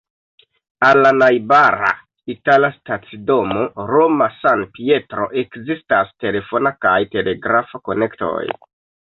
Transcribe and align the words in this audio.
Al 0.85 0.99
la 1.05 1.09
najbara 1.17 1.91
itala 2.33 2.71
stacidomo 2.77 3.67
Roma-San-Pietro 3.91 5.29
ekzistas 5.43 6.11
telefona 6.27 6.75
kaj 6.89 6.97
telegrafa 7.15 7.85
konektoj. 7.93 8.43